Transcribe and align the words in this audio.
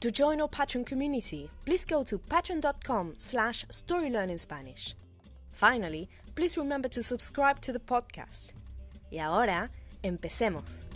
To 0.00 0.12
join 0.12 0.40
our 0.40 0.48
Patreon 0.48 0.86
community, 0.86 1.50
please 1.64 1.84
go 1.84 2.04
to 2.04 2.18
patreon.com 2.18 3.14
slash 3.16 3.66
storylearningspanish. 3.66 4.94
Finally, 5.50 6.08
please 6.36 6.56
remember 6.56 6.88
to 6.88 7.02
subscribe 7.02 7.60
to 7.60 7.72
the 7.72 7.80
podcast. 7.80 8.52
Y 9.10 9.18
ahora, 9.18 9.72
empecemos. 10.04 10.86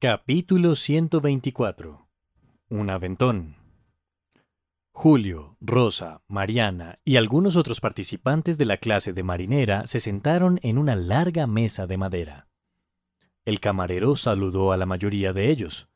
Capítulo 0.00 0.74
124. 0.74 2.08
Un 2.70 2.90
aventón. 2.90 3.54
Julio, 4.90 5.56
Rosa, 5.60 6.20
Mariana 6.26 6.98
y 7.04 7.16
algunos 7.16 7.54
otros 7.54 7.80
participantes 7.80 8.58
de 8.58 8.64
la 8.64 8.78
clase 8.78 9.12
de 9.12 9.22
marinera 9.22 9.86
se 9.86 10.00
sentaron 10.00 10.58
en 10.64 10.78
una 10.78 10.96
larga 10.96 11.46
mesa 11.46 11.86
de 11.86 11.96
madera. 11.96 12.48
El 13.44 13.58
camarero 13.58 14.14
saludó 14.14 14.70
a 14.70 14.76
la 14.76 14.86
mayoría 14.86 15.32
de 15.32 15.50
ellos. 15.50 15.88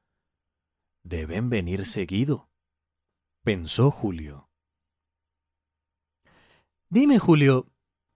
Deben 1.04 1.48
venir 1.48 1.86
seguido, 1.86 2.50
pensó 3.44 3.92
Julio. 3.92 4.50
Dime, 6.88 7.20
Julio, 7.20 7.68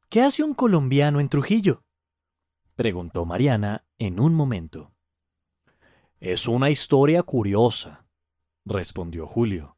¿qué 0.08 0.22
hace 0.22 0.42
un 0.42 0.54
colombiano 0.54 1.20
en 1.20 1.28
Trujillo? 1.28 1.84
preguntó 2.74 3.24
Mariana 3.24 3.84
en 3.98 4.18
un 4.18 4.34
momento. 4.34 4.92
Es 6.18 6.48
una 6.48 6.70
historia 6.70 7.22
curiosa, 7.22 8.08
respondió 8.64 9.28
Julio. 9.28 9.76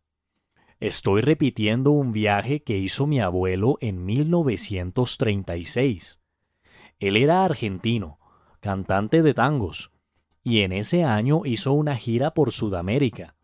Estoy 0.80 1.20
repitiendo 1.20 1.90
un 1.90 2.12
viaje 2.12 2.62
que 2.62 2.78
hizo 2.78 3.06
mi 3.06 3.20
abuelo 3.20 3.76
en 3.82 4.06
1936. 4.06 6.20
Él 6.98 7.18
era 7.18 7.44
argentino 7.44 8.18
cantante 8.62 9.22
de 9.22 9.34
tangos, 9.34 9.90
y 10.44 10.60
en 10.60 10.70
ese 10.72 11.02
año 11.02 11.42
hizo 11.44 11.72
una 11.72 11.96
gira 11.96 12.32
por 12.32 12.52
Sudamérica. 12.52 13.36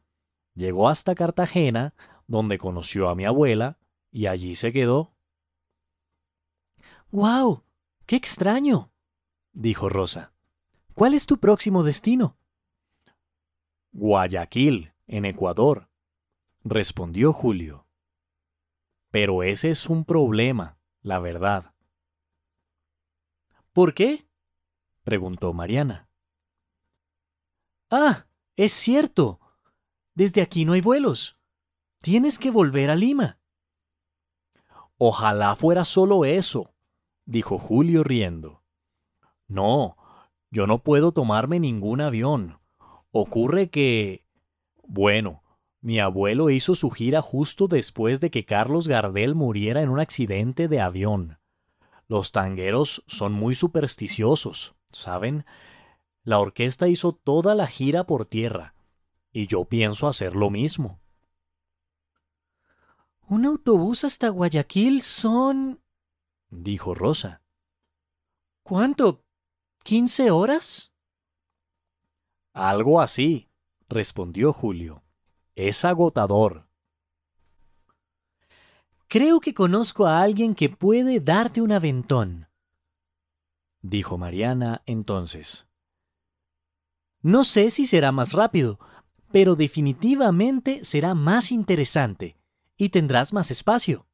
Llegó 0.54 0.88
hasta 0.88 1.16
Cartagena, 1.16 1.92
donde 2.28 2.56
conoció 2.56 3.08
a 3.08 3.16
mi 3.16 3.24
abuela, 3.24 3.78
y 4.12 4.26
allí 4.26 4.54
se 4.54 4.72
quedó. 4.72 5.12
¡Guau! 7.10 7.64
¡Qué 8.06 8.14
extraño! 8.14 8.92
dijo 9.52 9.88
Rosa. 9.88 10.32
¿Cuál 10.94 11.14
es 11.14 11.26
tu 11.26 11.38
próximo 11.38 11.82
destino? 11.82 12.36
Guayaquil, 13.90 14.92
en 15.08 15.24
Ecuador, 15.24 15.88
respondió 16.62 17.32
Julio. 17.32 17.88
Pero 19.10 19.42
ese 19.42 19.70
es 19.70 19.88
un 19.88 20.04
problema, 20.04 20.78
la 21.02 21.18
verdad. 21.18 21.74
¿Por 23.72 23.94
qué? 23.94 24.27
Preguntó 25.08 25.54
Mariana. 25.54 26.06
Ah, 27.90 28.26
es 28.56 28.74
cierto. 28.74 29.40
Desde 30.14 30.42
aquí 30.42 30.66
no 30.66 30.74
hay 30.74 30.82
vuelos. 30.82 31.38
Tienes 32.02 32.38
que 32.38 32.50
volver 32.50 32.90
a 32.90 32.94
Lima. 32.94 33.38
Ojalá 34.98 35.56
fuera 35.56 35.86
solo 35.86 36.26
eso, 36.26 36.74
dijo 37.24 37.56
Julio 37.56 38.04
riendo. 38.04 38.62
No, 39.46 39.96
yo 40.50 40.66
no 40.66 40.82
puedo 40.82 41.12
tomarme 41.12 41.58
ningún 41.58 42.02
avión. 42.02 42.60
Ocurre 43.10 43.70
que... 43.70 44.26
Bueno, 44.86 45.42
mi 45.80 46.00
abuelo 46.00 46.50
hizo 46.50 46.74
su 46.74 46.90
gira 46.90 47.22
justo 47.22 47.66
después 47.66 48.20
de 48.20 48.30
que 48.30 48.44
Carlos 48.44 48.88
Gardel 48.88 49.34
muriera 49.34 49.80
en 49.80 49.88
un 49.88 50.00
accidente 50.00 50.68
de 50.68 50.82
avión. 50.82 51.38
Los 52.08 52.30
tangueros 52.30 53.02
son 53.06 53.32
muy 53.32 53.54
supersticiosos. 53.54 54.74
¿Saben? 54.90 55.44
La 56.22 56.38
orquesta 56.38 56.88
hizo 56.88 57.12
toda 57.12 57.54
la 57.54 57.66
gira 57.66 58.04
por 58.04 58.26
tierra, 58.26 58.74
y 59.32 59.46
yo 59.46 59.64
pienso 59.64 60.08
hacer 60.08 60.36
lo 60.36 60.50
mismo. 60.50 61.00
Un 63.26 63.44
autobús 63.44 64.04
hasta 64.04 64.30
Guayaquil 64.30 65.02
son... 65.02 65.82
dijo 66.48 66.94
Rosa. 66.94 67.42
¿Cuánto? 68.62 69.24
¿Quince 69.84 70.30
horas? 70.30 70.92
Algo 72.52 73.00
así, 73.00 73.50
respondió 73.88 74.52
Julio. 74.52 75.04
Es 75.54 75.84
agotador. 75.84 76.68
Creo 79.08 79.40
que 79.40 79.54
conozco 79.54 80.06
a 80.06 80.20
alguien 80.20 80.54
que 80.54 80.68
puede 80.68 81.20
darte 81.20 81.62
un 81.62 81.72
aventón, 81.72 82.47
dijo 83.82 84.18
Mariana 84.18 84.82
entonces. 84.86 85.66
No 87.22 87.44
sé 87.44 87.70
si 87.70 87.86
será 87.86 88.12
más 88.12 88.32
rápido, 88.32 88.78
pero 89.32 89.56
definitivamente 89.56 90.84
será 90.84 91.14
más 91.14 91.50
interesante 91.50 92.36
y 92.76 92.90
tendrás 92.90 93.32
más 93.32 93.50
espacio. 93.50 94.06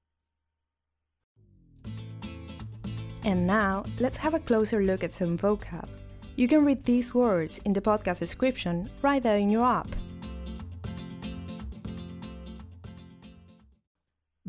And 3.24 3.46
now, 3.46 3.84
let's 4.00 4.18
have 4.18 4.34
a 4.34 4.40
closer 4.40 4.82
look 4.82 5.02
at 5.02 5.12
some 5.12 5.38
vocab. 5.38 5.88
You 6.36 6.48
can 6.48 6.64
read 6.64 6.82
these 6.82 7.14
words 7.14 7.58
in 7.64 7.72
the 7.72 7.80
podcast 7.80 8.20
description 8.20 8.90
right 9.02 9.22
there 9.22 9.38
in 9.38 9.48
your 9.48 9.64
app. 9.64 9.88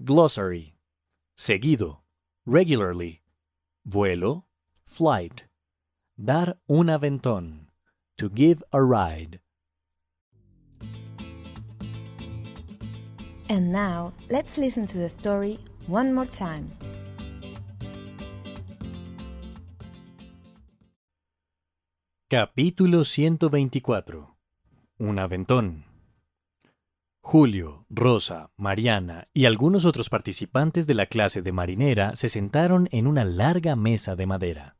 Glossary. 0.03 0.75
Seguido. 1.37 2.01
Regularly. 2.45 3.21
Vuelo 3.85 4.45
flight, 4.95 5.41
dar 6.15 6.57
un 6.67 6.89
aventón, 6.89 7.69
to 8.15 8.29
give 8.33 8.63
a 8.71 8.79
ride. 8.79 9.41
And 13.49 13.71
now, 13.71 14.13
let's 14.29 14.57
listen 14.57 14.85
to 14.87 14.97
the 14.97 15.09
story 15.09 15.59
one 15.87 16.13
more 16.13 16.25
time. 16.25 16.71
Capítulo 22.29 23.03
124. 23.03 24.35
Un 24.97 25.19
aventón. 25.19 25.85
Julio, 27.21 27.85
Rosa, 27.89 28.51
Mariana 28.55 29.27
y 29.33 29.45
algunos 29.45 29.83
otros 29.85 30.09
participantes 30.09 30.87
de 30.87 30.93
la 30.93 31.07
clase 31.07 31.41
de 31.41 31.51
marinera 31.51 32.15
se 32.15 32.29
sentaron 32.29 32.87
en 32.91 33.07
una 33.07 33.25
larga 33.25 33.75
mesa 33.75 34.15
de 34.15 34.25
madera. 34.25 34.77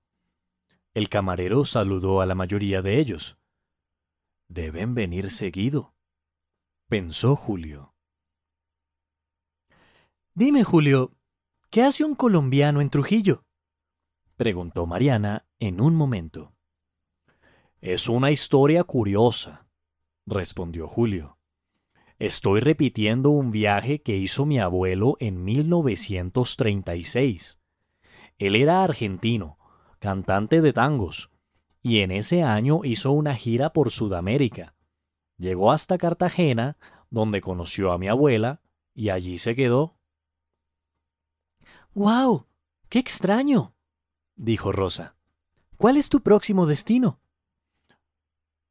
El 0.96 1.10
camarero 1.10 1.66
saludó 1.66 2.22
a 2.22 2.26
la 2.26 2.34
mayoría 2.36 2.82
de 2.82 3.00
ellos. 3.00 3.38
Deben 4.48 4.96
venir 4.96 5.30
seguido, 5.30 5.94
pensó 6.88 7.36
Julio. 7.36 7.94
Dime, 10.34 10.64
Julio, 10.64 11.12
¿qué 11.70 11.84
hace 11.84 12.06
un 12.06 12.16
colombiano 12.16 12.80
en 12.80 12.90
Trujillo? 12.90 13.44
preguntó 14.38 14.86
Mariana 14.86 15.46
en 15.60 15.82
un 15.82 15.96
momento. 15.96 16.56
Es 17.82 18.08
una 18.08 18.32
historia 18.32 18.86
curiosa, 18.86 19.68
respondió 20.26 20.88
Julio. 20.88 21.38
Estoy 22.20 22.62
repitiendo 22.62 23.32
un 23.32 23.52
viaje 23.52 24.02
que 24.02 24.16
hizo 24.16 24.46
mi 24.46 24.60
abuelo 24.60 25.18
en 25.20 25.44
1936. 25.44 27.60
Él 28.38 28.56
era 28.56 28.82
argentino 28.82 29.58
cantante 30.06 30.62
de 30.62 30.72
tangos, 30.72 31.32
y 31.82 32.02
en 32.02 32.12
ese 32.12 32.44
año 32.44 32.82
hizo 32.84 33.12
una 33.12 33.34
gira 33.36 33.74
por 33.74 33.90
Sudamérica. 33.90 34.76
Llegó 35.36 35.72
hasta 35.72 35.98
Cartagena, 35.98 36.78
donde 37.10 37.42
conoció 37.42 37.92
a 37.92 37.98
mi 37.98 38.08
abuela 38.08 38.62
y 38.94 39.10
allí 39.10 39.40
se 39.40 39.56
quedó. 39.56 39.98
¡Guau! 41.96 42.46
¡Qué 42.88 43.00
extraño! 43.00 43.74
dijo 44.36 44.72
Rosa. 44.72 45.16
¿Cuál 45.76 45.98
es 45.98 46.08
tu 46.08 46.22
próximo 46.22 46.68
destino? 46.68 47.20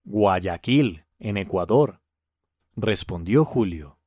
Guayaquil, 0.05 1.05
en 1.19 1.37
Ecuador, 1.37 2.01
respondió 2.77 3.45
Julio. 3.45 3.99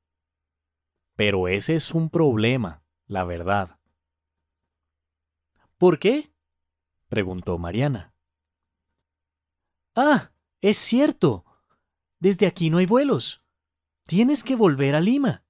Pero 1.18 1.50
ese 1.50 1.75
es 1.75 1.94
un 1.94 2.09
problema, 2.09 2.83
la 3.06 3.25
verdad. 3.25 3.80
¿Por 5.77 6.00
qué? 6.00 6.31
Preguntó 7.07 7.57
Mariana. 7.57 8.13
Ah, 9.95 10.31
es 10.62 10.77
cierto. 10.77 11.45
Desde 12.19 12.48
aquí 12.48 12.69
no 12.69 12.77
hay 12.77 12.86
vuelos. 12.86 13.42
Tienes 14.06 14.44
que 14.44 14.56
volver 14.56 14.95
a 14.95 15.00
Lima. 15.00 15.44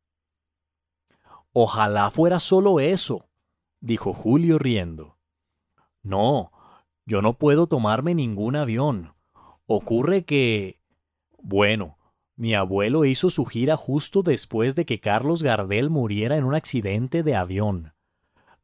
Ojalá 1.53 2.11
fuera 2.11 2.39
solo 2.39 2.79
eso, 2.79 3.29
dijo 3.79 4.13
Julio 4.13 4.59
riendo. 4.59 5.17
No, 6.03 6.51
yo 7.05 7.21
no 7.21 7.37
puedo 7.37 7.67
tomarme 7.67 8.13
ningún 8.13 8.55
avión. 8.55 9.15
Ocurre 9.65 10.23
que... 10.25 10.79
Bueno, 11.39 11.97
mi 12.35 12.53
abuelo 12.53 13.05
hizo 13.05 13.29
su 13.29 13.45
gira 13.45 13.75
justo 13.75 14.21
después 14.21 14.75
de 14.75 14.85
que 14.85 14.99
Carlos 14.99 15.41
Gardel 15.41 15.89
muriera 15.89 16.37
en 16.37 16.43
un 16.43 16.53
accidente 16.53 17.23
de 17.23 17.35
avión. 17.35 17.93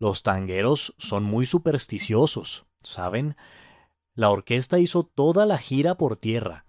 Los 0.04 0.22
tangueros 0.22 0.94
son 0.98 1.24
muy 1.24 1.46
supersticiosos, 1.46 2.66
¿saben? 2.82 3.38
La 4.16 4.32
orquesta 4.32 4.78
hizo 4.78 5.06
toda 5.06 5.46
la 5.46 5.58
gira 5.58 5.96
por 5.96 6.18
tierra, 6.18 6.66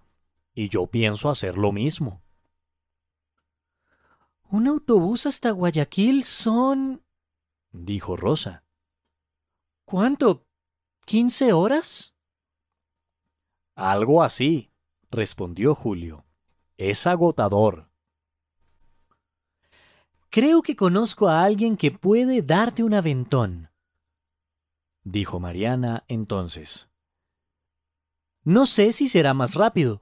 y 0.55 0.69
yo 0.69 0.87
pienso 0.87 1.29
hacer 1.29 1.59
lo 1.59 1.73
mismo. 1.73 2.23
Un 4.51 4.69
autobús 4.69 5.27
hasta 5.27 5.51
Guayaquil 5.51 6.23
son... 6.23 7.03
dijo 7.73 8.17
Rosa. 8.17 8.63
¿Cuánto? 9.85 10.47
¿Quince 11.05 11.53
horas? 11.53 12.15
Algo 13.75 14.23
así, 14.23 14.71
respondió 15.11 15.75
Julio. 15.75 16.25
Es 16.77 17.05
agotador. 17.09 17.91
Creo 20.35 20.63
que 20.63 20.75
conozco 20.75 21.29
a 21.29 21.45
alguien 21.45 21.77
que 21.77 21.93
puede 21.93 22.43
darte 22.43 22.83
un 22.83 22.93
aventón, 22.93 23.71
dijo 25.05 25.39
Mariana 25.39 26.03
entonces. 26.09 26.89
No 28.43 28.67
sé 28.67 28.91
si 28.91 29.07
será 29.07 29.33
más 29.33 29.55
rápido, 29.55 30.01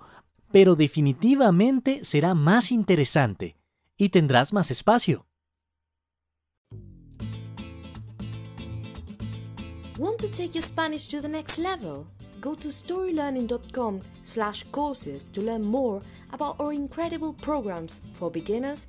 pero 0.51 0.75
definitivamente 0.75 2.03
será 2.07 2.33
más 2.33 2.73
interesante 2.73 3.59
y 3.99 4.09
tendrás 4.09 4.55
más 4.55 4.71
espacio. 4.71 5.27
Want 9.99 10.19
to 10.21 10.29
take 10.29 10.55
your 10.55 10.65
Spanish 10.65 11.11
to 11.11 11.21
the 11.21 11.29
next 11.29 11.59
level? 11.59 12.07
Go 12.41 12.57
to 12.57 12.71
storylearning.com 12.71 14.01
slash 14.23 14.65
courses 14.71 15.27
to 15.33 15.43
learn 15.43 15.63
more 15.63 16.01
about 16.33 16.59
our 16.59 16.73
incredible 16.73 17.35
programs 17.35 18.01
for 18.19 18.33
beginners, 18.33 18.89